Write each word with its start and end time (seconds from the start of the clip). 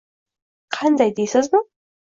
“Qanday” 0.79 1.15
deysizmi? 1.21 1.67